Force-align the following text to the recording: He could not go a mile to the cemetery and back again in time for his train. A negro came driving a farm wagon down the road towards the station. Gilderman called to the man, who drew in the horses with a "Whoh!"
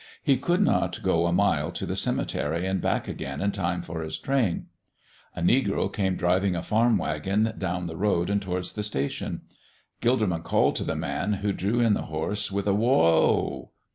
He 0.23 0.35
could 0.35 0.61
not 0.61 1.03
go 1.03 1.27
a 1.27 1.31
mile 1.31 1.71
to 1.73 1.85
the 1.85 1.95
cemetery 1.95 2.65
and 2.65 2.81
back 2.81 3.07
again 3.07 3.39
in 3.39 3.51
time 3.51 3.83
for 3.83 4.01
his 4.01 4.17
train. 4.17 4.65
A 5.35 5.43
negro 5.43 5.93
came 5.93 6.15
driving 6.15 6.55
a 6.55 6.63
farm 6.63 6.97
wagon 6.97 7.53
down 7.55 7.85
the 7.85 7.95
road 7.95 8.41
towards 8.41 8.73
the 8.73 8.81
station. 8.81 9.43
Gilderman 10.01 10.41
called 10.41 10.75
to 10.77 10.83
the 10.83 10.95
man, 10.95 11.33
who 11.33 11.53
drew 11.53 11.79
in 11.81 11.93
the 11.93 12.01
horses 12.09 12.51
with 12.51 12.65
a 12.65 12.73
"Whoh!" 12.73 13.69